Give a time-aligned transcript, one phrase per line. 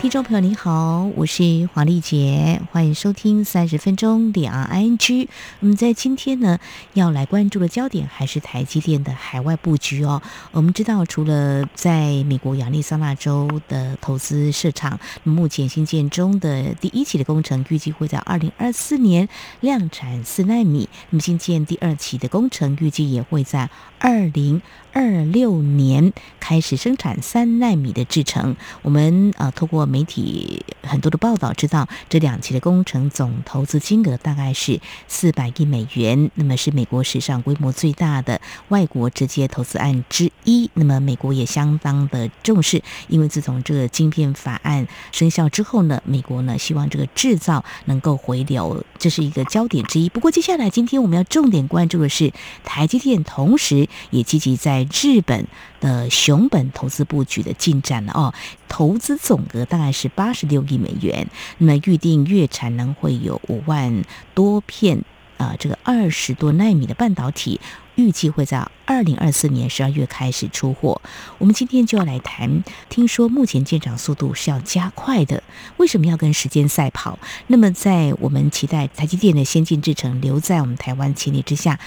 [0.00, 5.28] 听众朋友您好，我是黄丽杰，欢迎收听三十分钟两岸 ING。
[5.60, 6.58] 我们在今天呢，
[6.94, 10.22] 要来关注的焦点还是台积电的海外布局哦。
[10.52, 19.28] 我们知道，除了在美国亚利桑那州的投资设厂，目前新建中的第一期的工程预计会在二零二四年
[19.60, 24.62] 量产四纳米，那么新建第二期的工程预计也会在二零
[24.92, 28.56] 二六年开始生产三纳米的制程。
[28.82, 40.70] 我们呃，透过媒体很多的报道，知道这两期的工程总投资金额大概是四百亿美元，那么是美国史上规模最大的外国直接投资案之一。
[40.74, 50.08] 那么美国也相当的重视，因为自从这个晶片法案生效之后呢，美国呢希望这个制造能够回流，这是一个焦点之一。
[50.08, 52.32] 不过接下来今天我们要重点关注的是
[52.64, 55.46] 台积电，同时也积极在日本
[55.80, 58.34] 的熊本投资布局的进展了哦，
[58.68, 61.28] 投资总额大概是八十六亿美元，
[61.58, 65.04] 那么预定月产能会有五万多片
[65.38, 67.58] 啊、这个二十多纳米的半导体，
[67.94, 71.00] 预计会在二零二四年十二月开始出货。
[71.38, 75.42] 我们今天就要来谈，听说目前建厂速度是要加快的，
[75.78, 77.18] 为什么要跟时间赛跑？
[77.46, 81.80] 那么在我们期待台积电的先进制程留在我们台湾前提之下，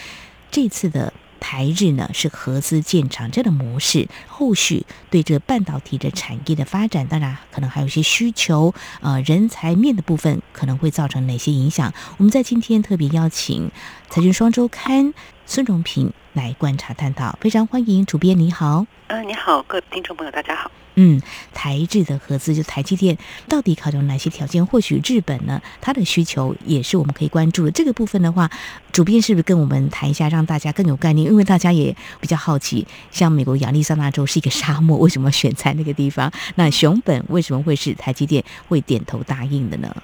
[0.50, 1.14] 这次的。
[1.44, 11.94] 台日呢是合资建厂这样的模式，后续对这半导体的产业的发展，当然可能还有一些需求，呃，人才面的部分可能会造成哪些影响？
[12.18, 13.68] 我们在今天特别邀请
[14.10, 15.08] 《财经双周刊》
[15.46, 18.86] 孙荣平来观察探讨，非常欢迎主编，你好。
[19.08, 20.72] 嗯、呃，你好，各位听众朋友，大家好。
[20.96, 21.22] 嗯，
[21.54, 24.66] 台制的合资就台积电到底考虑哪些条件？
[24.66, 27.72] 或许日本呢，它的需求也是我们可以关注的。
[27.72, 28.50] 这个部分的话，
[28.92, 31.30] 主编是不是跟我们谈一下，让大家更有概念？
[31.30, 36.32] 因为大家也比较好奇，像美国亚利桑那州是一个沙漠，为什么选在那个地方？
[36.56, 39.96] 那熊本为什么会是台积电会点头答应的呢？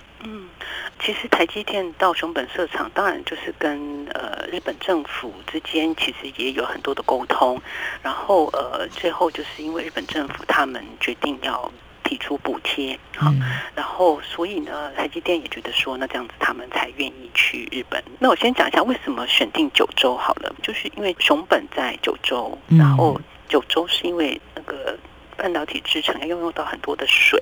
[1.00, 7.60] 其实台积电到熊本设厂，当然就是跟呃日本政府之间其实也有很多的沟通，
[8.02, 11.72] 然后呃最后就是因为日本政府他们决定要
[12.04, 13.32] 提出补贴，好，
[13.74, 18.04] 然后所以呢台积电也觉得说，那这样子他们才愿意去日本。
[18.20, 24.98] 那我先讲一下为什么选定九州好了，就是因为熊本在九州，然后九州是因为那个。
[25.42, 27.40] 半导体制成要用用到很多的水，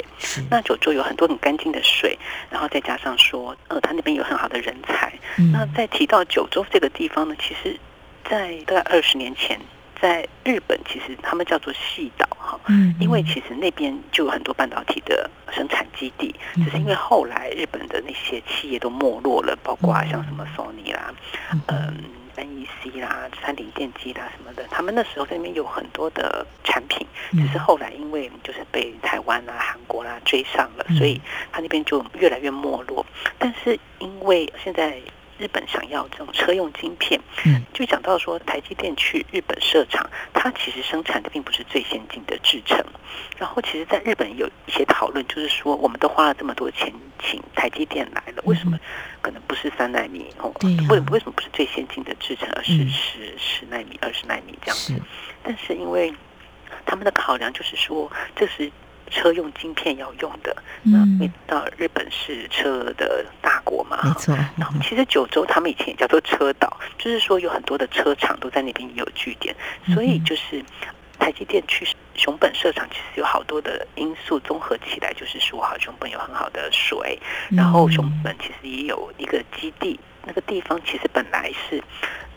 [0.49, 2.17] 那九州有很多很干净的水，
[2.49, 5.11] 然后再加上说，呃，他那边有很好的人才。
[5.37, 7.77] 嗯、那在提到九州这个地方呢，其实，
[8.29, 9.59] 在大概二十年前，
[9.99, 21.13] 在日本其实他们叫做细岛哈，嗯，因为其实那边就有很多半导体的生产基地，只是因为后来日本的那些企业都没落了，包括像什么索尼啦，
[21.67, 21.97] 嗯。
[22.37, 31.19] NEC 啦，三菱电机啦什么的，他们那时候在那边有很多的产品，只是后来因为就是被台湾啦、韩国啦追上了，所以
[31.51, 33.05] 他那边就越来越没落。
[33.37, 34.99] 但是因为现在
[35.37, 37.19] 日本想要这种车用晶片，
[37.73, 42.83] 就讲到说台积电去日本设厂，它其实生产的并不是最先进的制程。
[43.37, 46.91] 然后其实在日本有一些讨论，就是说我们都花了这么多钱
[47.23, 48.79] 请台积电来了，为什么？
[49.21, 50.53] 可能不是三纳米哦，
[50.89, 54.93] 为为什么不是最先进的制程，而是十十纳米、二十纳米这样子？
[55.43, 56.13] 但是因为
[56.85, 58.71] 他们的考量就是说，这是
[59.09, 60.55] 车用晶片要用的。
[60.83, 63.99] 那你知道日本是车的大国嘛？
[64.03, 64.35] 没错。
[64.57, 69.55] 然后其实九州他们以前也叫做车岛，就是说有很多的车厂都在那边有据点，
[69.93, 70.63] 所以就是。
[71.19, 77.19] 台积电去熊本设厂，其实有好多的因素综合起来，就是说，好，熊本有很好的水，
[77.49, 81.83] 然后熊本其实也有一个基地，那个地方其实本来是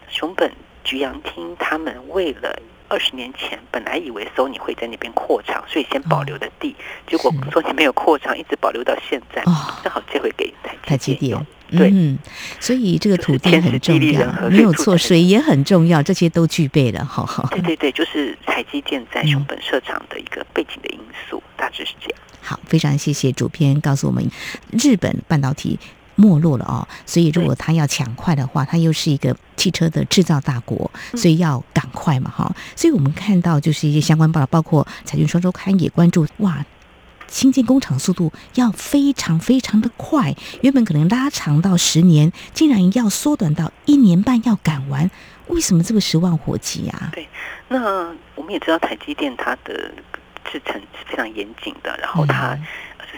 [0.09, 0.51] 熊本
[0.83, 2.59] 菊阳町，他们为了。
[2.91, 9.41] 二十年前，本来以为 Sony 会在那边扩厂，所以先保留的地，哦、结果 Sony 没有扩厂，一直保留到现在。
[9.43, 11.47] 哦、正好这回给台积电。
[11.71, 12.19] 对，嗯，
[12.59, 17.05] 所以这个土地很重要，没有错，水也很重要，这些都具备了。
[17.05, 17.47] 好好。
[17.53, 20.99] 对对对，就是台积电在熊本设厂的一个背景的因
[21.29, 22.19] 素，嗯、大致是这样。
[22.43, 24.29] 好，非常谢谢主编告诉我们，
[24.73, 25.79] 日本半导体。
[26.21, 32.55] 没落了哦，所以如果他要抢快的话，他又是一个汽车的制造大国，所以要赶快嘛哈。
[32.77, 36.65] 所以我们看到就是一些相关报道，包括《财经双周刊》也关注，哇，
[37.27, 45.11] 新建工厂速度要非常非常的快，原本可能拉长到十年，竟然要缩短到一年半要赶完，
[45.47, 47.09] 为什么这么十万火急啊？
[47.13, 47.27] 对，
[47.69, 49.91] 那我们也知道台积电它的。
[50.51, 52.55] 制程是非常严谨的，然后它。
[52.55, 52.67] 嗯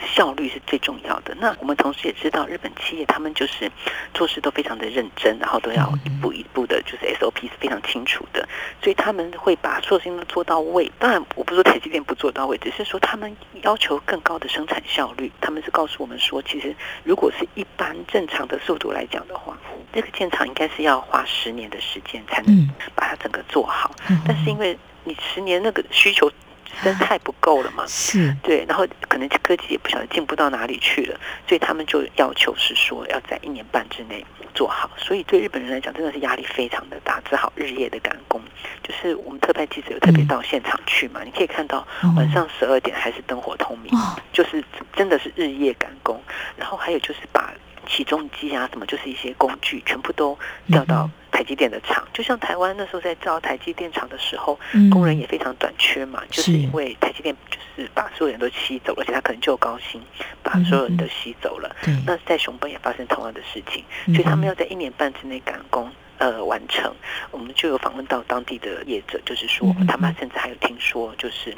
[0.06, 1.34] 效率是最重要的。
[1.40, 3.70] 那我们同时也知道，日本企业他们就是
[4.14, 8.48] 做事都非常的认真，然后都要一步一步的，就是 SOP 是非常清楚的，
[8.82, 10.90] 所以他们会把所有事情都做到位。
[10.98, 15.30] 当然，我不是说台积电不做到位，只是说他们要求更高的生产效率。
[15.40, 19.56] 他们是告诉我们说，其实如果是一般正常的速度来讲的话，
[19.92, 23.94] 这个建厂应该是要花十年的时间才能把它整个做好。
[24.26, 26.30] 但是因为你十年那个需求。
[26.80, 27.84] 实在太不够了嘛？
[27.88, 34.24] 是对，然后可能科技也不晓得进步到哪里去了，所以他们就要求是说要在一年半之内
[34.54, 34.90] 做好。
[34.96, 38.40] 所以对日本人来讲，真的是压力非常的大，只好日夜的赶工。
[38.82, 41.86] 就是我们特派记者有特别到现场去嘛，嗯、你可以看到
[42.16, 44.64] 晚上十二点还是灯火通明，哦、就是
[44.96, 46.20] 真的是日夜赶工。
[46.56, 47.52] 然后还有就是把
[47.86, 50.38] 起重机啊什么，就是一些工具全部都
[50.68, 51.08] 调到。
[51.32, 60.00] 台积电的厂，就像台湾那时候在造台积电厂的时候，嗯、工人也非常短缺嘛，就是因为台积电就是把所有人都吸走了，而且他可能就高薪，
[60.42, 61.74] 把所有人都吸走了。
[61.88, 66.94] 嗯、那在熊本也发生同样的事情，嗯、所以他们要在一年半之内赶工，呃，完成。
[67.30, 71.56] 我们就有访问到当地的业者，就是说他们甚至还有听说，就是。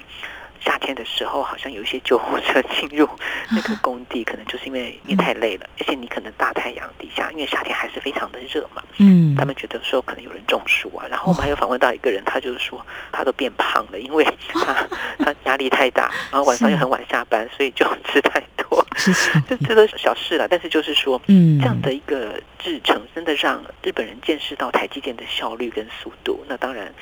[0.64, 3.08] 夏天的时候，好像有一些救护车进入
[3.50, 8.82] 那个工地，可能就是因为你太累了，而且你可能大太阳底下，因为夏天还是非常的热嘛。
[8.98, 11.06] 嗯，他们觉得说可能有人中暑啊。
[11.10, 14.74] 然后我们还有访问到一个人，他就是说他都变胖了，因为他
[15.18, 18.42] 他压力太大，然后晚上又很晚下班，所以就吃太
[18.74, 18.86] 多。
[19.48, 26.44] 这这都是小事了，但是就是说，嗯，这样的一个制程，真的让日本人见识到台积电的效率跟速度。
[26.48, 26.92] 那当然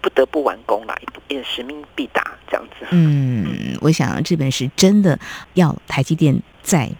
[0.00, 0.94] 不得不完工了，
[1.28, 2.86] 也使命必达这样子。
[2.90, 3.46] 嗯。
[3.46, 5.18] 嗯，我想日本是真的
[5.54, 6.90] 要台积电在。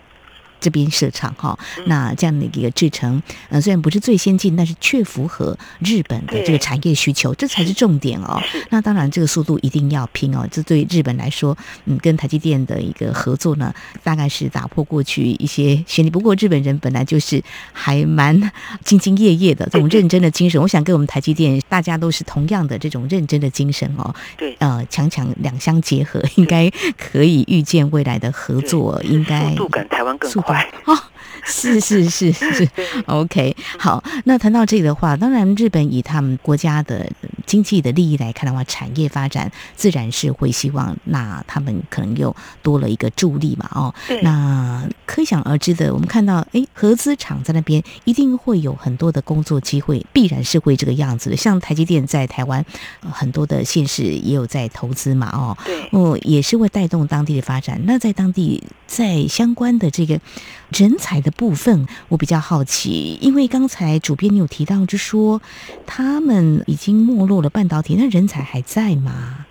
[0.63, 8.41] 这边设厂哈，那这样的一个制成，呃，虽然不是最先进，但是却符合日本的这个产业需求，这才是重点哦。
[8.71, 10.47] 那当然，这个速度一定要拼哦。
[10.51, 11.57] 这对日本来说，
[11.87, 13.75] 嗯，跟台积电的一个合作呢，
[14.05, 16.09] 大概是打破过去一些先例。
[16.09, 17.43] 不过，日本人本来就是
[17.73, 18.41] 还蛮
[18.85, 24.15] 兢兢业业的，这种认真的精神，我想跟我们台积电大家都是同样的这种认真的精神哦。
[24.37, 30.52] 对，呃，强强两相结合，应该可以预见未来的合作，应该速度感台湾更快。
[30.85, 30.95] 好，
[31.47, 32.69] 是是是是
[33.07, 33.55] ，OK。
[33.79, 37.11] 好，那谈到这里的话，当然日本以他们国家的
[37.45, 43.93] 经济的利益来看的话，产业发展自然是会希望，那他们可能又多了一个助力嘛，哦，
[44.23, 51.37] 那可想而知的，我们看到，哎，合资厂在那边一定会有很多的工作机会，必然是会这个样子的。
[51.37, 52.65] 像台积电在台湾，
[53.01, 57.81] 呃，很多的县市也有在投资嘛，哦，对，哦，也是会带动当地的发展。
[57.85, 60.21] 那在当地，在相关的这个。
[60.75, 65.43] 人才的部分，我比较好奇，因为刚才主编你有提到，就说
[65.87, 69.47] 他们已经没落了半导体，那人才还在吗？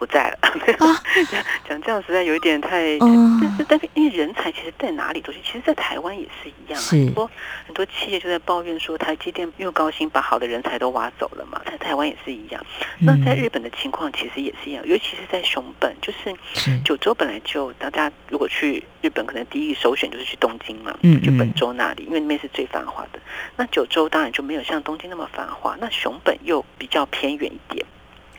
[0.00, 0.38] 不在了，
[1.68, 7.30] 讲这样实在有一点太，但是但是因为人才其实在哪里都是，其实，在台湾也是一样，很多
[7.66, 12.64] 很多企业就在抱怨说台积电又高薪把好的人才都挖走了嘛，在台湾也是一样。
[12.98, 16.34] 那在日本的情况其实也是一样，尤其是在熊本，就是
[16.82, 23.20] 九州本来就大家如果去日本，可能第一首选就是去东京嘛，去本州那里，因为那边是最繁华的。
[23.56, 27.84] 那九州当然就没有像东京那么繁华，那熊本又比较偏远一点。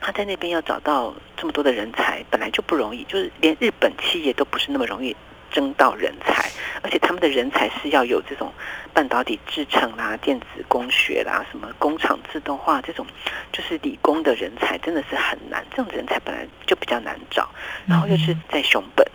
[0.01, 5.15] 他在那边要找到这么多的人才，本来就不容易，就是连日本企业都不是那么容易
[5.51, 6.49] 争到人才，
[6.81, 8.51] 而且他们的人才是要有这种
[8.93, 13.05] 半导体制成啦、电子工学啦、什么工厂自动化这种，
[13.51, 17.47] 就是理工的人才真的是很难，这种人才本来就比较难找，
[17.85, 19.05] 然后又是在熊本。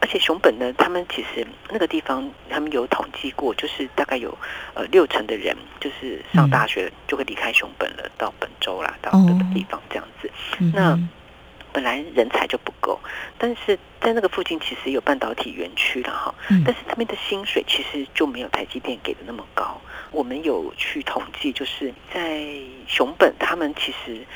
[0.00, 4.36] 而且熊本呢，他们其实那个地方，他们有统计过，就是大概有
[4.74, 10.30] 呃六成的人，就是上大学就会离开熊本了，到本州啦，到各个地方这样子。
[10.74, 10.98] 那
[11.70, 12.98] 本来人才就不够，
[13.36, 19.80] 但是在那个附近其实有半导体园区了哈，但是他们的薪水其实就没有台积电给的那么高。
[20.10, 22.42] 我们有去统计，就是在
[22.88, 24.26] 熊本，他们其实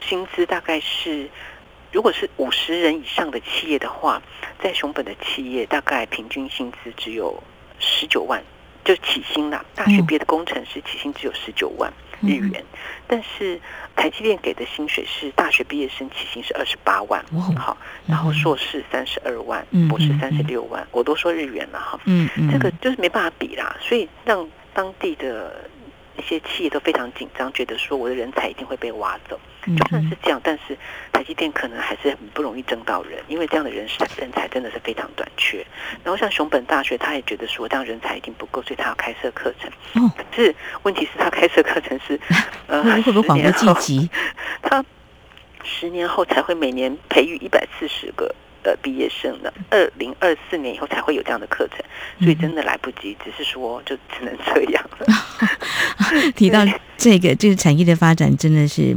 [0.00, 1.28] 薪资大概是。
[1.92, 4.22] 如果是五十人以上的企业的话，
[4.62, 7.42] 在熊本的企业大概平均薪资只有
[7.78, 8.42] 十九万，
[8.84, 9.64] 就起薪啦。
[9.74, 12.64] 大学毕业的工程师起薪只有十九万日元，
[13.06, 13.60] 但是
[13.96, 17.24] 台积电给的薪水是大学毕业生起薪是二十八万，
[17.56, 25.68] 好，然后硕士三十二万，博士三十六万，我都说日元了哈，嗯，这个就是没办法比啦，所以让当地的。
[26.18, 29.40] 一些企业都非常紧张，觉得说我的人才一定会被挖走。
[29.66, 30.76] 就算是这样，但是
[31.12, 35.64] 台积电可能还是很不容易争到人，因为这样的人才人才真的是非常短缺。
[36.02, 39.70] 然后像熊本大学，他也觉得说这样人才一定不够，所以他要开设课程。
[40.02, 42.18] 哦，可是问题是他开设课程是
[42.66, 44.10] 呃，会不会广播晋级？
[44.62, 44.84] 他
[45.62, 48.34] 十年后才会每年培育一百四十个。
[48.62, 51.78] 的毕业生呢，二零二四年以后才会有这样的课程，
[52.20, 55.06] 所以真的来不及，只是说就只能这样了。
[56.34, 56.60] 提到
[56.96, 58.94] 这个，这个产业的发展真的是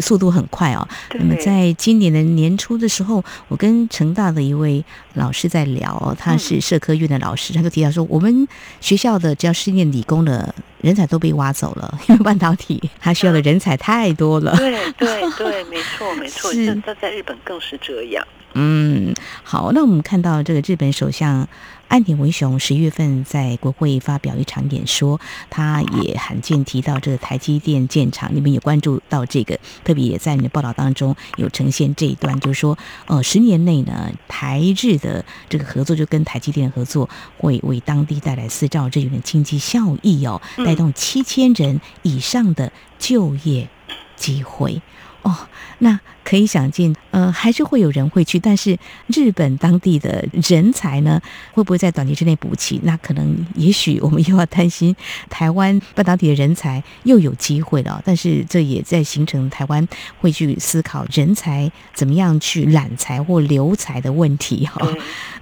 [0.00, 0.86] 速度很快哦。
[1.14, 4.84] 那么在今年的年初的时候，我跟成大的一位
[5.14, 8.48] 老师在聊，他是社科院的老师，他就提到说，我们
[8.80, 14.56] 学校的只要是念理工的人才都被挖走了，因为半导体他需要的人才太多了。
[14.56, 18.26] 对对对，没错没错， 是这在日本更是这样。
[18.58, 21.46] 嗯，好，那我们看到这个日本首相
[21.88, 25.20] 岸田文雄十一月份在国会发表一场演说，
[25.50, 43.68] 他也罕见提到这个台积电建厂，你们也关注到这个，特别也在你的报道当中有呈现这一段，就是说，呃，十年内呢，台日的这个合作就跟台积电合作，会为当地带来四兆日元的经济效益哦，带动七千人以上的就业
[44.16, 44.80] 机会
[45.20, 45.36] 哦，
[45.80, 46.00] 那。
[46.26, 52.80] 可以想见，呃，还是会有人会去，但是日本当地的人才呢，会不会在短期之内补齐？
[52.82, 54.94] 那可能，也许我们又要担心
[55.30, 58.02] 台湾半导体的人才又有机会了。
[58.04, 59.86] 但是这也在形成台湾
[60.18, 64.84] 会去思考人才怎么样去揽才或留才的问题哈。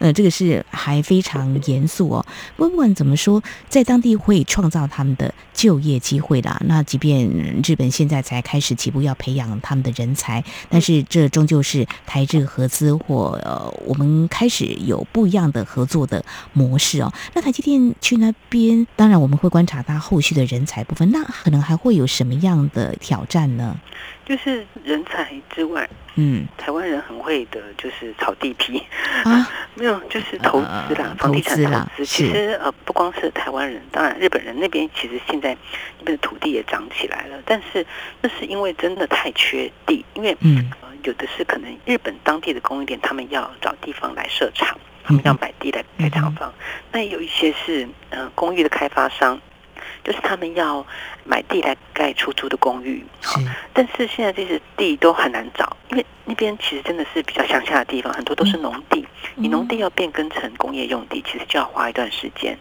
[0.00, 2.26] 呃，这个是还非常严肃哦。
[2.56, 6.60] 不管怎么说，在当地会创造他们的就业机会啦。
[6.66, 7.26] 那即便
[7.66, 10.44] 日本现在才开始起步要培养他们的人才。
[10.74, 17.12] 但是这终究是台日合资或呃，我们开始有不一样的合作的模式哦。
[17.32, 23.76] 那台积电去那边，当然我们会观察它后续的人才部分，那可能还会有什么样的挑战呢？
[24.26, 28.82] 就是人才之外，嗯，台湾人很会的，就是炒地皮。
[29.24, 32.06] 啊， 没有，就是投资啦，房地产投资。
[32.06, 35.56] 其实呃，不光是台湾人，当然日本人那边其实现在
[35.98, 37.84] 那边的土地也涨起来了，但是
[38.20, 46.52] 那是因为真的太缺地，因为嗯、呃，有的是可能日本当地的供应链，他们要找地方来设厂，他们要买地来盖厂房，
[46.92, 49.40] 那有一些是呃公寓的开发商。
[50.04, 50.86] 就是他们要
[51.24, 53.40] 买地来盖出租的公寓，好，
[53.72, 62.56] 但是现在这些地都很难找，因为那边其实真的是比较乡下的地方，很多都是农地，你农地要变更成工业用地，其实就要花一段时间。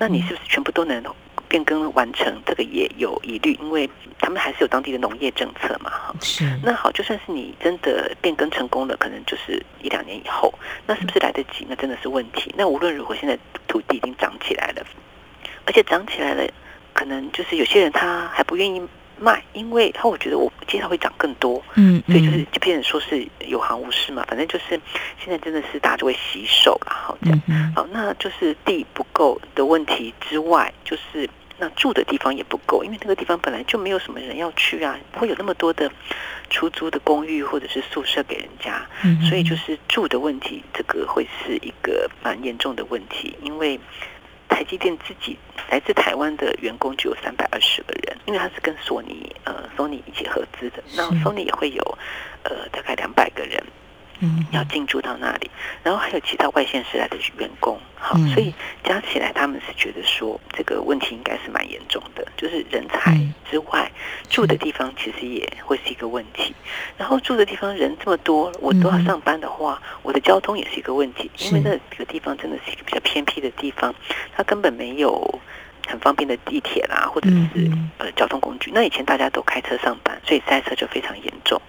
[0.00, 1.02] 那你是不是全部都能
[1.48, 2.34] 变更完成？
[2.46, 3.88] 这个也有疑虑，因为
[4.18, 6.14] 他们还是有当地的农业政策嘛，哈。
[6.20, 6.44] 是。
[6.62, 10.52] 那好，就算是你真的变更成功了，可能就是一两年以后，
[10.86, 11.66] 那是不是来得及？
[11.68, 12.54] 那真的是问题。
[12.56, 13.38] 那无论如何，现在
[13.68, 14.82] 土地已经涨起来了，
[15.66, 16.42] 而且涨起来了。
[16.96, 18.80] 可能就是有些人他还不愿意
[19.18, 24.80] 卖，因为他我觉得我接下来会涨更多，嗯，所以就是就变成说是有行无市嘛，反正就是
[25.22, 35.90] 现在真的是大家就会洗手了，好这样，好，那就是地不够的问题之外，就是那住的地方也不够，因为那个地方本来就没有什么人要去啊，不会有那么多的
[36.48, 38.86] 出租的公寓或者是宿舍给人家，
[39.28, 43.78] 所以就是住的问题，这个会是一个蛮严重的问题，因为。
[44.48, 45.36] 台积电自己
[45.70, 51.98] 来自台湾的员工就有三百二十个人，因为他是跟索尼呃索尼一起合资的，那索尼也会有
[52.44, 53.62] 呃大概两百个人。
[54.20, 55.50] 嗯，要进驻到那里，
[55.82, 63.18] 然后还有其他外县市来的员工，好，所以加起来他们是觉得说这个问题应该是蛮严重的，就是人才
[63.50, 63.90] 之外，
[64.30, 66.54] 住的地方其实也会是一个问题。
[66.96, 73.94] 然后住的地方人这么多，我都要上班的话，我的交通也是一个问题，因为那个地方真的是一个比较偏僻的地方，
[74.34, 75.40] 它根本没有。
[75.86, 78.70] 很方便的地铁啦，或者是呃交通工具。
[78.74, 81.60] 那以前大家都开车上班，所以塞车就非常严重。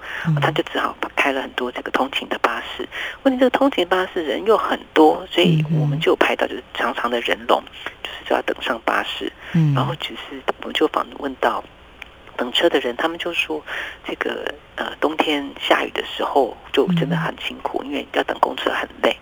[0.41, 2.87] 他就只好开了很多这个通勤的巴士。
[3.23, 7.63] 问题这个通勤巴士人又很多，所以我们就排到就是长长的人龙，
[8.03, 9.31] 就是就要等上巴士。
[9.75, 11.63] 然后只是我们就访问到
[12.35, 13.63] 等车的人，他们就说
[14.05, 19.15] 这个呃冬天下雨的时候就真的很辛苦，因为要等公车很累。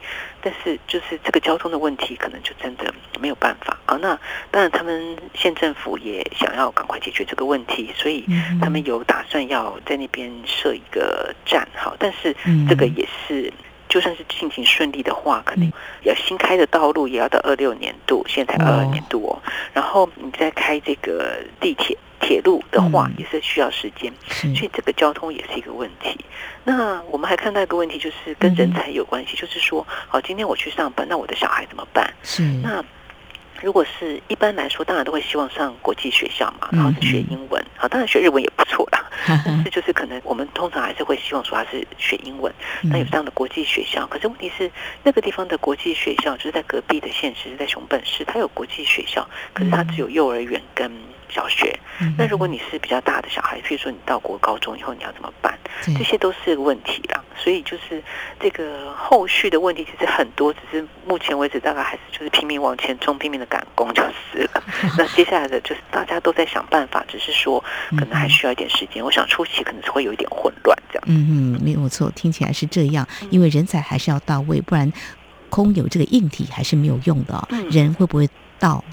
[0.46, 3.98] 但是就是这个交通的问题，可能就真的没有办法啊。
[4.00, 4.16] 那
[4.52, 8.24] 当然，他们县政府也想要赶快解决这个问题，所以
[8.62, 11.68] 他们有打算要在那边设一个站。
[11.74, 12.36] 好，但是
[12.70, 13.52] 这个也是，
[13.90, 15.68] 就算是进行顺利的话，可能
[16.04, 19.42] 要新开的道路也要到二六年度，现在才二二年度哦。
[19.74, 21.98] 然后你再开这个地铁。
[22.20, 24.12] 铁路的话也是需要时间，
[24.44, 26.18] 嗯、所以这个交通也是一个问题。
[26.64, 32.12] 那我们还看到一个问题，就是跟人才有关系，嗯、就是说，好，今天我去上班，那我的小孩怎么办？
[32.24, 32.84] 是那
[33.62, 39.06] 如果是一般来说，当然都会希望上国际学校嘛，然后是学英文，好，当然学日文也不错啦。
[39.28, 42.52] 嗯、 但是就是可能我们通常还是会希望说他是学英文，
[42.84, 44.06] 那有这样的国际学校。
[44.08, 44.70] 可是问题是，
[45.04, 50.92] 那个地方的国际学校就是在隔壁的县市，是在熊本市，它有国际学校，可是它只有幼儿园跟。
[51.30, 51.78] 小学。
[52.02, 55.58] 嗯、那如果你是比较大的小孩，譬如说你到国高中以后，你要怎么办？
[55.86, 57.24] 这些都是问题啦。
[57.38, 58.02] 所以就是
[58.40, 64.02] 这个后续的问题其实很多，只是目前为止大概还是就是拼命往前冲，拼命的赶工就
[64.32, 64.64] 是了。
[64.98, 69.04] 那接下来的就是大家都在想办法，只是说可能还需要一点时间。
[69.04, 71.04] 我想初期可能是会有一点混乱这样。
[71.08, 74.92] 嗯嗯，没有错，听起来是这样，因为人才还是要到位，不然
[75.50, 77.48] 空有这个硬体还是没有用的哦。
[77.70, 78.28] 人会不会
[78.60, 78.84] 到？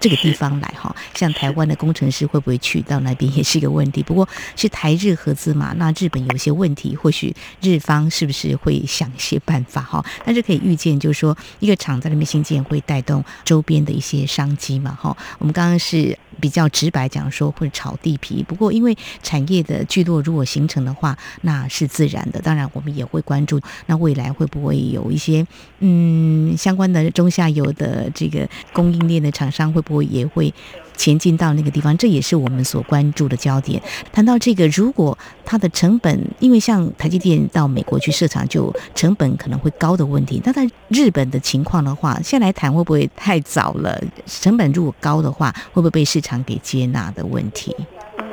[0.00, 4.02] 这个地方来哈，像台湾的工程师会不会去到那边也是一个问题。
[4.02, 10.04] 不过是台日合资嘛，那日本有些问题，或许日方是不是会想一些办法哈？
[10.24, 15.16] 但是可以预见，就是说一个厂在那边新建，会带动周边的一些商机嘛哈。
[15.38, 22.40] 我们刚刚是比较直白讲说会炒地皮，不过因为产业的聚落如果形成的话，那是自然的。
[22.40, 25.44] 当然我们也会关注，那未来会不会有一些
[25.80, 29.82] 嗯相关的中下游的这个供应链的厂商会。
[29.88, 30.52] 不会也会
[30.98, 33.80] 前进到那个地方，这也是我们所关注的焦点。
[34.12, 40.42] 谈到这个，如果它的成本，因为像台积电到美国去设厂，就成本可能会高的问题。
[40.44, 43.98] 那在日本的情况的话，现在来谈会不会太早了？
[44.26, 47.74] 成本如果高的话，会不会被市场给接纳的问题？
[48.18, 48.24] 嗯，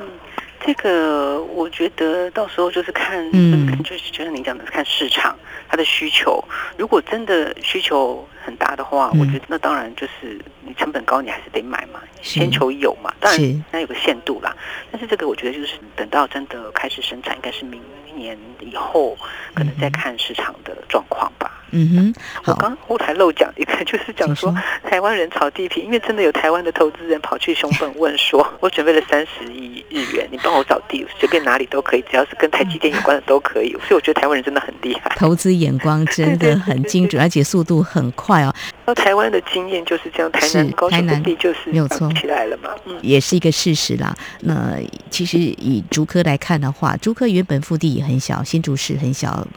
[0.66, 5.36] 这个我觉得到时候就是看，嗯， 就是就像你讲的，看市场
[5.70, 6.44] 它的需求。
[6.78, 10.40] 如果真的需求很大的话，嗯、我觉得那当然就是。
[10.68, 13.14] 你成本高，你还是得买嘛，先求有嘛。
[13.20, 14.58] 当然，那有个限度啦。
[14.92, 17.80] 但是这个，我觉得就是等到真的开始生产，应该是明
[18.16, 19.18] 年以后，
[19.54, 21.52] 可能再看市场的状况吧。
[21.72, 24.54] 嗯哼，我刚后台漏讲一个，就是讲说
[24.84, 33.72] 台湾人炒地皮，因为真的有台湾的投资人跑去熊本问说， 我准备了三十亿日元，你帮我找地，随便哪里都可以，只要是跟台积电有关的都可以。
[33.74, 38.56] 所以我觉得台湾人真的很厉害，投资眼光真的很精准， 而且速度很快哦。
[38.86, 44.16] 那台湾的经验就是这样，台南、高雄的地就是没有错起来了嘛，嗯，也是一个事实啦。
[44.42, 44.78] 那
[45.10, 49.48] 其实以竹科来看的话，竹科原本腹地也很小，新竹市很小。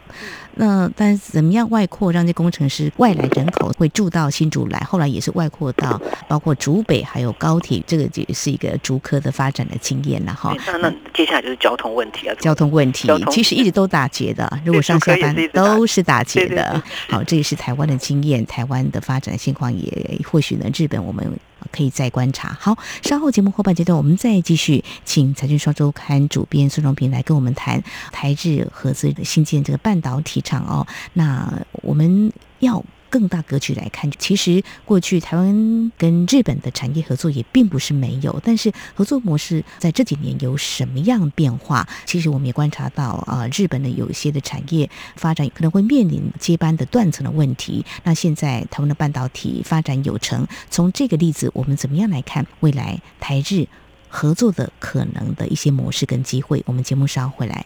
[0.55, 4.79] 那但是怎么样外扩，让这工程师外来人口会住到新竹来？
[4.79, 10.53] 后来也是外扩到包括竹北还有高铁，这个也是一个竹科的发展的经验了哈。
[10.67, 16.81] 那那接下来就是交通问题啊，交通问题其实一直都打结的，如果上下班都是打结的。
[17.07, 21.39] 好，这也是台湾的经验，台湾的发展情况也或许呢，日本我们。
[21.73, 22.57] 可以再观察。
[22.59, 30.87] 好，稍后节目后半阶段，我们再继续请《财经双周刊》主编孙荣平来跟我们谈台日合资的新建这个半导体厂哦。
[31.13, 32.83] 那我们要。
[33.09, 41.87] 更大格局来看，其实过去台湾跟日本的产业合作也并不是没有，但是合作模式在这几年有什么样变化？
[42.05, 47.85] 其实我们也观察到啊，日本的有一些的产业发展可能会面临接班的断层的问题。
[48.03, 53.67] 那现在台湾的半导体发展有成，从这个例子，我们怎么样来看未来台日
[54.07, 56.63] 合作的可能的一些模式跟机会？
[56.65, 57.65] 我们节目稍后回来。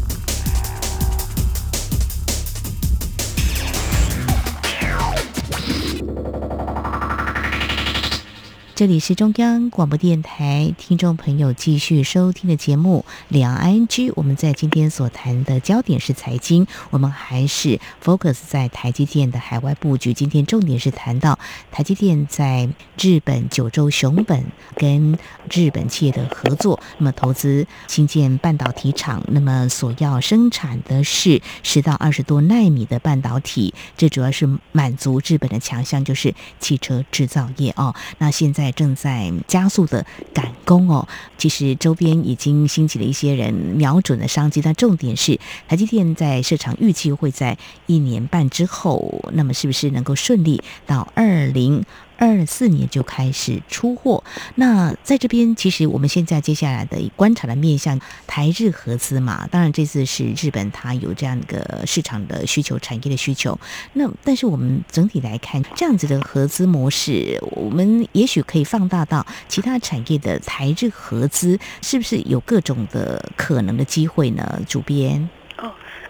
[8.81, 14.09] 这里是中央广播电台，听众朋友继续收听的节目《两岸 ING》。
[14.15, 20.15] 我们在今天所谈的焦点是财经，我们还是 focus 在台积电的海外布局。
[20.15, 21.37] 今天重点是谈到
[21.69, 22.67] 台积电在
[22.99, 24.43] 日本九州熊本
[24.75, 25.15] 跟
[25.53, 37.93] 日本企业的合作，那么投资新建半导体厂，那么所要生产的是十到二十多纳米的半导体，这主要是满足日本的强项，就是汽车制造业哦。
[38.17, 38.70] 那现在。
[38.71, 41.07] 正在加速的赶工哦，
[41.37, 51.83] 其实周边已经兴起了一些人瞄准了商机，但重点是台积电在市场预期会在一年半之后，那么是不是能够顺利到二零
[52.21, 54.23] 二四年就开始出货。
[54.53, 63.59] 那在这边，其实我们现在接下来的观察的面向台日合资嘛，当然这次是日本它有这样一个市场的需求、产业的需求。
[63.93, 74.61] 那但是我们整体来看，这样子的合资模式，我们也许可以放大到其他产业的台日合资，是不是有各种的可能的机会呢？
[74.67, 75.27] 主编。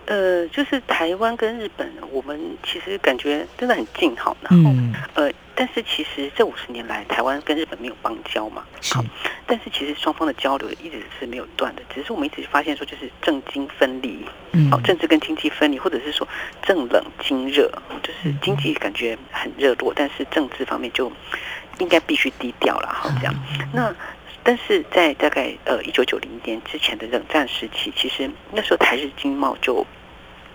[0.08, 5.32] 呃，就是台湾跟日本，我们其实感觉真的很近，好，然后、嗯、呃。
[5.62, 9.06] 但是其实这五十年来，台湾跟日本没有邦交嘛，好，
[9.46, 14.26] 但是其实双方的交流一直是没有断的，只是我们一直发现说，就是政经分离，
[14.72, 16.28] 好，政治跟经济分离，或者是说
[16.64, 17.72] 政冷经热，
[18.02, 21.12] 就是经济感觉很热络，但是政治方面就
[21.78, 23.36] 应该必须低调了，好这样。
[23.72, 23.96] 那
[24.42, 29.86] 但是在大概呃一九九零年之前的冷战时期，其实那时候台日经贸就。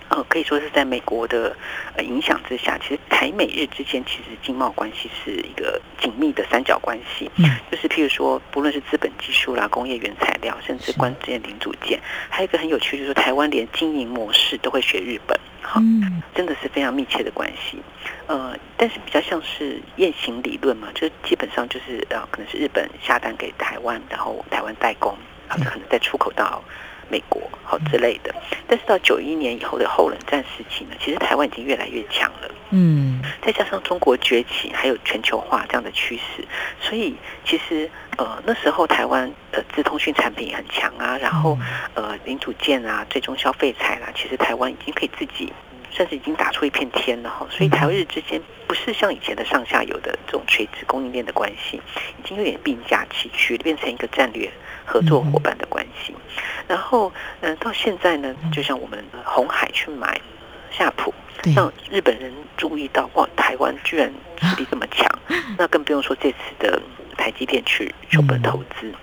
[0.08, 1.56] 呃，可以说是在美国的
[1.96, 7.30] 呃影响之下，其实台美日之间其实经贸关系是一个紧密的三角关系。
[7.36, 15.80] 嗯，就是譬如说，不论是资本技术啦、工业原材料，甚至关键零组件，还有一个很有趣，就是说台湾连经营模式都会学日本，好，
[16.34, 17.82] 真的是非常密切的关系。
[18.28, 25.16] 呃，但是比较像是雁行理论嘛，就基本上就是呃，可能是日本下单给台湾，然后台湾代工，
[25.48, 26.62] 然后可能再出口到。
[27.08, 28.34] 美国好之类的，
[28.66, 32.50] 但是到九一年以后的后冷战时期呢，其实台湾已经越来越强了。
[32.70, 36.44] 嗯，再加上中国崛起，还有全球化这样的趋势，
[36.80, 37.14] 所以
[37.44, 41.56] 其实呃那时候台湾的资通讯产品也很强啊，然后
[41.94, 45.52] 呃零组件啊、最终消费财啦，其实台湾已经可以自己，
[45.96, 47.46] 甚至已经打出一片天了哈。
[47.50, 51.80] 所以台日之间不是像以前的上下游的这种垂直供应链的关系，
[52.18, 54.50] 已经有点并驾齐驱，变成一个战略。
[54.88, 56.14] 合作伙伴的关系，
[56.68, 60.20] 然后，嗯，到现在呢，就像我们红海去买
[60.70, 61.12] 夏普，
[61.56, 64.08] 让日本人注意到，哇，台湾居然
[64.40, 65.04] 实力这么强，
[65.58, 66.80] 那更不用说这次的
[67.16, 68.94] 台积电去日本投资。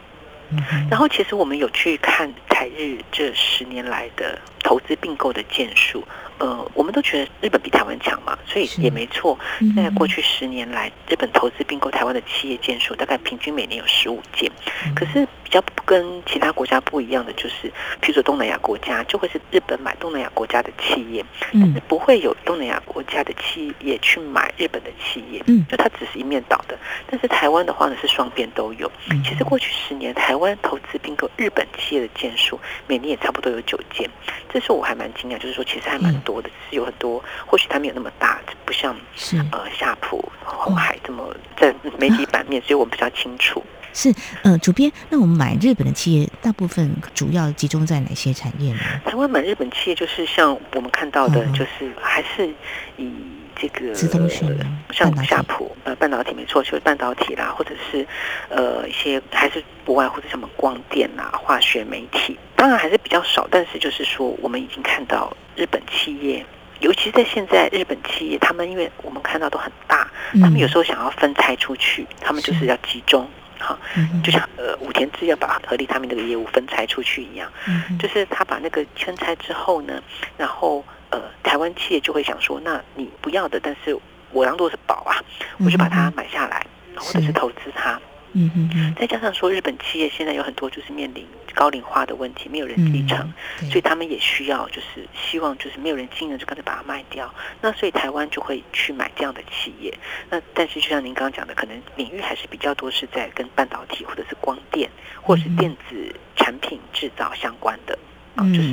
[0.89, 6.03] 然后，其实我们有去看台日这十年来的投资并购的件数。
[6.39, 9.37] 呃，我们都觉得日本比台湾强嘛，所以也没错。
[9.75, 14.51] 在过去十年来，日本投资并购台湾的企业件数大概平均每年有十五件。
[14.95, 17.71] 可是比较跟其他国家不一样的就是，
[18.01, 21.23] 譬如说东南亚国家就会是日本买东南亚国家的企业，
[21.53, 26.77] 但是不会有东南亚国家的企业去买日本的企业，就它只是一面倒的。
[27.09, 28.91] 但是台湾的话呢，是双边都有。
[29.23, 34.09] 其实过去十年，台湾投资并购日本企业的件数每年也差不多有九件，
[34.53, 36.39] 这是我还蛮惊讶，就是说其实还蛮多。
[36.41, 43.63] 的只是有很多，或许它没有那么大，不像是呃夏普、红海这么在媒体版面，所以我们比较清楚。
[43.93, 48.79] 是呃，主编，那我们买日本的企业，大部分主要集中在哪些产业呢？
[49.05, 52.51] 台湾买日本企业，就是像我们看到的，就是还是
[52.97, 53.13] 以
[53.55, 54.49] 这个资通讯，
[54.91, 58.05] 像夏普呃半导体没错，就是半导体啦，或者是
[58.49, 65.35] 呃一些还是不外乎是什么光电啊、化学媒体，当然还是比较少，但是就是说我们已经看到。
[65.53, 66.45] 日本企业，
[66.79, 70.09] 尤其在现在，日本企业他们因为我们看到都很大，
[70.41, 73.77] 他们有时候想要分拆出去，他们就是要集中，哈，
[74.23, 77.51] 就像呃武田制药把合力他们那个业务分拆出去一样，
[77.99, 80.01] 就是他把那个分拆之后呢，
[80.37, 83.95] 然后呃台湾企业就会想说，那你不要的，但是
[84.31, 85.21] 我当做是宝啊，
[85.59, 87.99] 我就把它买下来，或者是投资它。
[88.33, 93.31] 嗯嗯嗯，再加上说，日本企业现在有很多就是面临高龄化的问题，没有人继承，
[93.69, 97.33] 所以他们也需要就是希望就是没有人经营就干脆把它卖掉。
[97.61, 99.95] 那所以台湾就会去买这样的企业。
[100.29, 104.89] 那但是就像您刚刚讲的，可能领域还是比较多是在跟半导体或者是光电
[105.21, 107.97] 或者是电子产品制造相关的
[108.35, 108.69] 啊，就是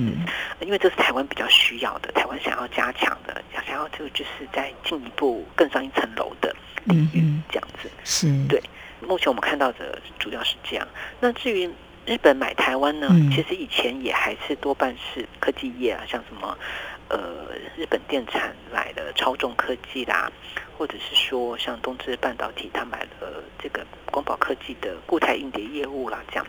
[0.60, 8.26] 因为这是台湾比较需要的，台湾想要加强的，想要这个就是在进一步更上一层楼的领域这样子，是。
[8.48, 8.58] 对。
[9.00, 10.86] 目前我们看到的主要是这样。
[11.20, 11.70] 那至于
[12.06, 13.08] 日本买台湾呢？
[13.30, 16.56] 其实以前也还是多半是科技业啊，像什么
[17.08, 17.18] 呃
[17.76, 20.32] 日本电产买的超重科技啦，
[20.76, 26.46] 或者是说像东芝半导体，他买了这个光宝科技的固态硬碟业务啦，这样。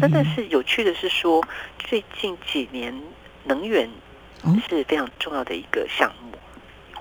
[0.00, 1.42] 那但是有趣的是说，
[1.78, 2.92] 最近几年
[3.44, 3.88] 能源
[4.68, 6.27] 是非常重要的一个项目。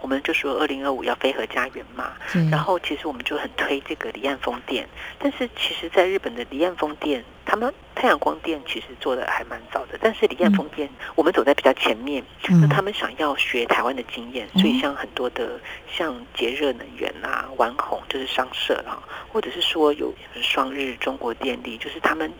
[0.01, 2.13] 我们就说二零二五要飞核家园嘛，
[2.51, 4.87] 然后其实我们就很推这个离岸风电，
[5.19, 12.23] 但是其实在日本的离岸风电，他们太阳光电其实做的还蛮早的，但是离岸风电我们走在比较前面，
[12.61, 15.59] 那他们想要学台湾的经验，所以像很多的
[15.91, 22.31] 像捷热能源啊、玩红就是商社啊，或者是说有双日、中国电力，就是他们。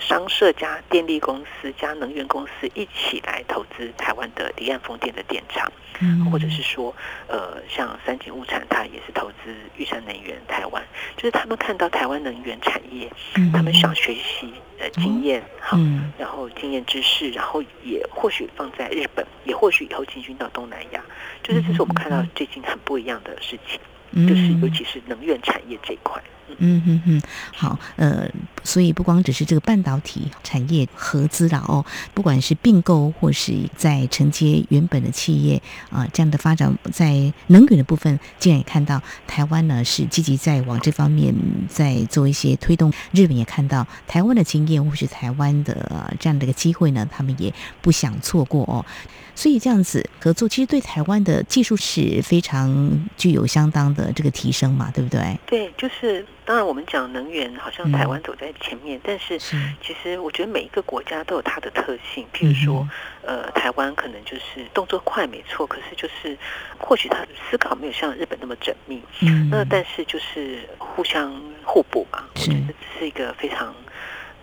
[0.00, 5.70] 商社加电力公司加能源公司一起来投资台湾的离岸风电的电厂，
[6.30, 6.94] 或者是说，
[7.26, 10.82] 呃，像三井物产，它也是投资玉山能源台湾，
[11.16, 13.10] 就是他们看到台湾能源产业，
[13.52, 15.78] 他们想学习呃经验，好，
[16.18, 21.02] 然后经验知识，然后也或许放在日本，也或许以后进军到东南亚，
[21.42, 23.80] 就是这是我们看到最近很不一样的事情，
[24.14, 26.22] 就是尤其是能源产业这一块。
[26.58, 28.30] 嗯哼哼，好，呃，
[28.62, 41.34] 所以不光只是这个半导体产业合资了哦，不管是并购或是在承接原本的企业啊、呃，这样的发展，在能源的部分，竟然也看到台湾呢是积极在往这方面
[41.68, 42.92] 在做一些推动。
[43.10, 48.86] 日本也看到台湾的经验或是台湾的、呃、这样的一个机会呢，他们也不想错过哦。
[49.36, 55.38] 所以这样子合作，其实对台湾的技术是非常具有相当的这个提升嘛，对不对？
[55.46, 62.26] 对，就是当然我们讲能源，好像台湾走在前面，嗯、但是其实我觉得每一个国家都有它的特性。
[62.32, 62.88] 譬如说，
[63.26, 66.36] 嗯、呃，台湾可能就是动作快，没错，可是就是
[66.78, 69.02] 或许他的思考没有像日本那么缜密。
[69.20, 71.30] 嗯，那但是就是互相
[71.62, 73.74] 互补嘛，我觉得这是一个非常。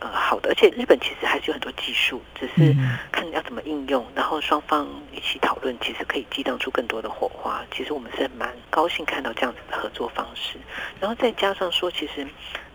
[0.03, 2.75] 呃，好的，而且日本其实还是有很多技术，只是
[3.09, 7.63] 看要怎么应用，然后双方一起讨论，其实可以激荡出更多的火花。
[7.73, 10.57] 其实我们是蛮高兴看到这样子的合作方式，
[10.99, 12.27] 然后再加上说，其实。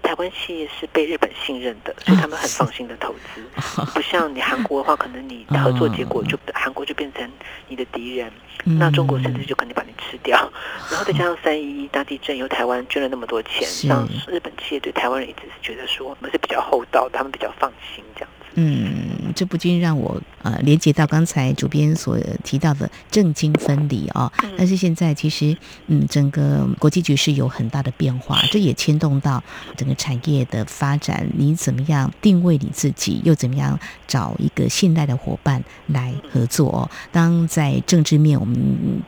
[0.08, 3.44] 台湾企业是被日本信任的，所以他们很放心的投资，
[3.92, 7.30] 不像你韩国的话，可能你合作结果就韩国就变成
[7.68, 8.32] 你的敌人，
[8.64, 10.50] 那中国甚至就可能把你吃掉。
[10.90, 18.46] 然后再加上三一一大地震，由台湾捐了那么多钱，让日本企业对台湾人一直是觉得说我们是比较厚道，他们比较放心这样子。
[18.54, 20.18] 嗯，这不禁让我。
[20.48, 25.54] 呃，连接到刚才主编所提到的政经分离啊、哦，但是现在其实，
[25.88, 29.42] 嗯，整个国际局势有很大的变化，这也牵动到
[29.76, 31.28] 整个产业的发展。
[31.36, 36.90] 你怎么样定位你自己，又怎么样找一个信赖的伙伴来合作、哦？
[37.10, 38.56] 当在政治面，我们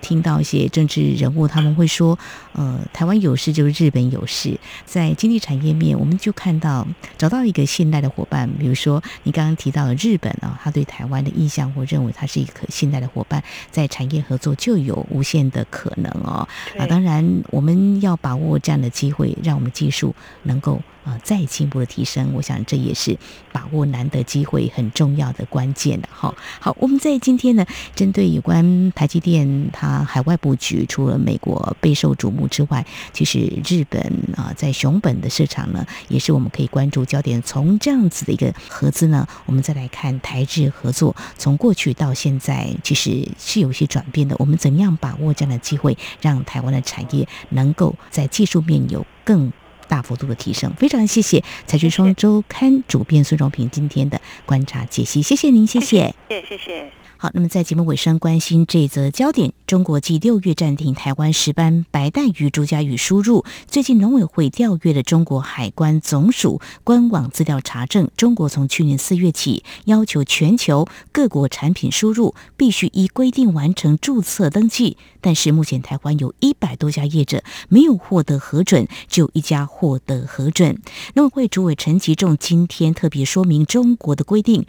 [0.02, 2.18] 听到一些政治人物他们会说，
[2.52, 4.58] 呃，台湾有事就是日本有事。
[4.84, 11.20] 在经济产业面，我们就看到找到一个信赖的伙伴，比如说你刚刚提到的日本啊，他对台湾。
[11.20, 16.46] 的意向，或认为他是一个可信赖的伙伴，在产业合作就有无限的可能哦。
[16.78, 20.80] 啊，当然我们要把握这样的机会，让我们技术能够。
[21.04, 23.16] 啊，再进一步的提升，我想这也是
[23.52, 26.34] 把握难得机会很重要的关键的哈。
[26.60, 34.00] 好，我们在今天呢，针对有关台积电它海外布局，除了美国备受瞩目之外，其实日本
[34.36, 37.40] 啊，在熊本的市场呢，也是我们可以关注焦点。
[37.42, 44.36] 从这样子的一个合资呢，我们再来看台日合作，从过去到现在，其实是有些转变的。
[44.38, 49.52] 我们怎样把握这样的机会，让台湾的产业能够在技术面有更
[49.90, 56.99] 大幅度的提升，非常谢谢《财讯双周刊》主编孙荣平今天的观察解析，谢谢您，谢谢，谢谢，谢谢。
[57.22, 80.80] 好，那么在节目尾声，关心这则焦点：中国继六月暂停台湾石斑白带鱼、朱家鱼输入，最近农委会调阅了中国海关总署官网资料查证，中国从去年四月起要求全球各国产品输入必须依规定完成注册登记，但是目前台湾有一百多家业者没有获得核准，只有一家获得核准。
[81.12, 84.64] 农委会主委陈吉仲今天特别说明，中国的规定。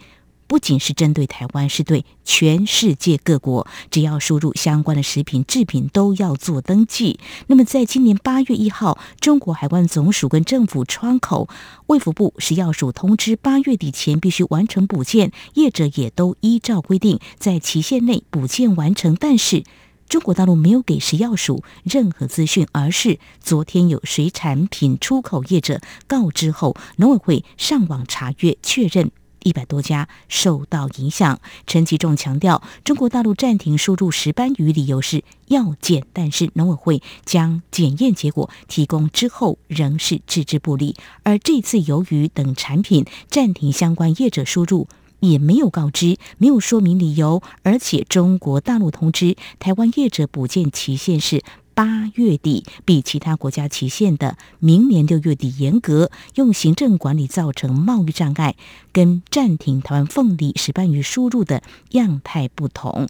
[0.52, 7.18] 不仅是针对台湾，是对全世界各国，只要输入相关的食品制品都要做登记。
[7.46, 11.48] 那么，在今年八月一号，中国海关总署跟政府窗口
[11.86, 19.14] 卫福部食药署通知，八月底前必须完成补件，业者也都依照规定在期限内补件完成。
[19.14, 19.64] 但是，
[20.06, 29.10] 中国大陆没有给食药署任何资讯，而是昨天有水产品出口业者告知后，农委会上网查阅确认。
[29.44, 31.40] 一百多家受到影响。
[31.66, 40.96] 陈吉仲强调，中国大陆暂停输入石斑鱼，理由是药检，但是农委会将检验结果提供之后，仍是置之不理。
[41.22, 44.88] 而这次鱿鱼等产品暂停相关业者输入，
[45.20, 51.42] 也没有告知，没有说明理由，而且中国大陆通知台湾业者补件期限是。
[51.74, 58.56] 八月底比其他国家期限的明年六月底严格，用行政管理造成贸易障碍，
[58.92, 63.08] 跟暂停台湾凤梨、石斑鱼输入的样态不同。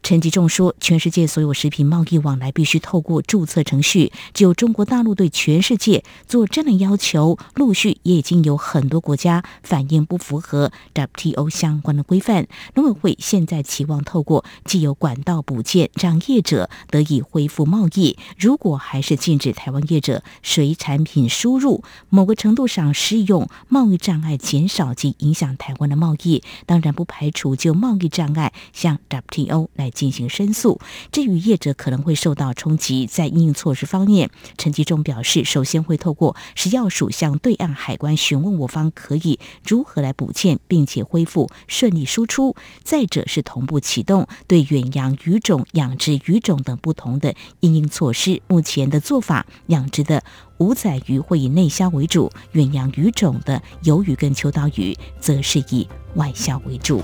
[0.00, 12.46] 陈吉仲说，全世界所有食品贸易往来必须透过注册程序，只有中国大陆对全世界做这样的要求，陆续也已经有很多国家反映不符合 WTO 相关的规范。
[12.74, 18.16] 农委会现在期望透过既有管道补件，让业者得以恢复贸易。
[18.38, 29.87] 如果还是禁止台湾业者水产品输入，某个程度上适用贸易障碍减少及影响台湾的贸易，当然不排除就贸易障碍向 WTO 来。
[29.90, 30.80] 进行申诉。
[31.12, 42.54] 至于业者可能会受到冲击，在应用措施方面，陈吉仲表示，首先会透过食药署向对岸海关询问我方可以如何来补欠，并且恢复顺利输出。
[42.82, 48.40] 再者是同步启动对远洋鱼种、养殖鱼种等不同的应用措施。
[48.48, 50.22] 目前的做法，养殖的
[50.58, 57.02] 五仔鱼会以内销为主，远洋鱼种的鱿鱼跟秋刀鱼则是以外销为主。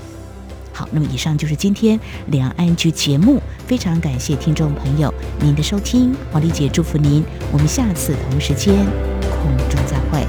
[0.75, 8.75] 好，那么以上就是今天两岸局节目，非常感谢听众朋友您的收听，王丽姐祝福您，我们下次同时间
[9.21, 10.27] 空中再会。